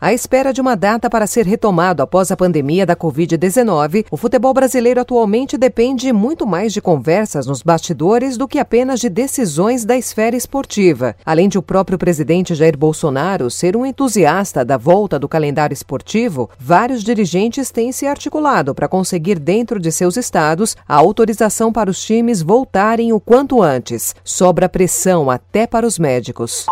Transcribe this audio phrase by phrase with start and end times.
[0.00, 4.54] À espera de uma data para ser retomado após a pandemia da Covid-19, o futebol
[4.54, 9.98] brasileiro atualmente depende muito mais de conversas nos bastidores do que apenas de decisões da
[9.98, 11.14] esfera esportiva.
[11.22, 16.48] Além de o próprio presidente Jair Bolsonaro ser um entusiasta da volta do calendário esportivo,
[16.58, 22.02] vários dirigentes têm se articulado para conseguir dentro de seus estados a autorização para os
[22.02, 24.14] times voltarem o quanto antes.
[24.24, 26.64] Sobra pressão até para os médicos.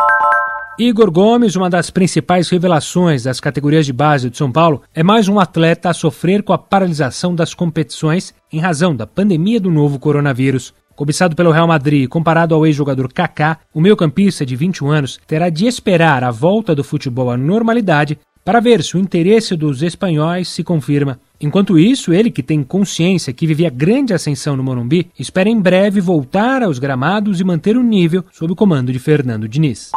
[0.79, 5.27] Igor Gomes, uma das principais revelações das categorias de base de São Paulo, é mais
[5.27, 9.99] um atleta a sofrer com a paralisação das competições em razão da pandemia do novo
[9.99, 10.73] coronavírus.
[10.95, 15.67] Cobiçado pelo Real Madrid, comparado ao ex-jogador Kaká, o meio-campista de 21 anos terá de
[15.67, 20.63] esperar a volta do futebol à normalidade para ver se o interesse dos espanhóis se
[20.63, 21.19] confirma.
[21.41, 25.99] Enquanto isso, ele, que tem consciência que vivia grande ascensão no Morumbi, espera em breve
[25.99, 29.91] voltar aos gramados e manter o nível sob o comando de Fernando Diniz.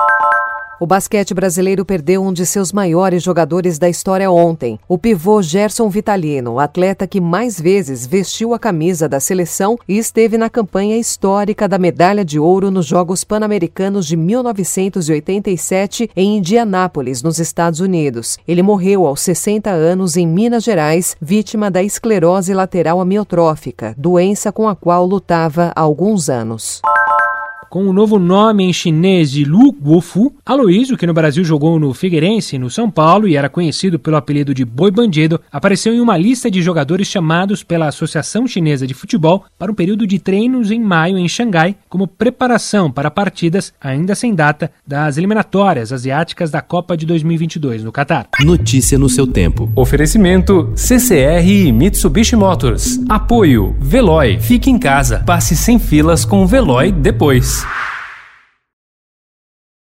[0.82, 5.88] O basquete brasileiro perdeu um de seus maiores jogadores da história ontem, o pivô Gerson
[5.88, 11.68] Vitalino, atleta que mais vezes vestiu a camisa da seleção e esteve na campanha histórica
[11.68, 18.36] da medalha de ouro nos Jogos Pan-Americanos de 1987 em Indianápolis, nos Estados Unidos.
[18.48, 24.68] Ele morreu aos 60 anos em Minas Gerais, vítima da esclerose lateral amiotrófica, doença com
[24.68, 26.82] a qual lutava há alguns anos
[27.72, 31.94] com o novo nome em chinês de Lu Guofu, Aloysio, que no Brasil jogou no
[31.94, 36.18] Figueirense, no São Paulo e era conhecido pelo apelido de Boi Bandido, apareceu em uma
[36.18, 40.78] lista de jogadores chamados pela Associação Chinesa de Futebol para um período de treinos em
[40.78, 46.94] maio em Xangai, como preparação para partidas, ainda sem data, das eliminatórias asiáticas da Copa
[46.94, 48.28] de 2022 no Catar.
[48.44, 49.72] Notícia no seu tempo.
[49.74, 53.00] Oferecimento CCR e Mitsubishi Motors.
[53.08, 54.38] Apoio Veloy.
[54.40, 55.22] Fique em casa.
[55.24, 57.61] Passe sem filas com o Veloy depois.